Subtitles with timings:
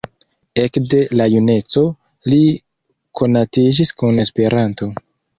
[0.59, 1.83] Ekde la juneco
[2.33, 2.39] li
[3.19, 4.89] konatiĝis kun Esperanto.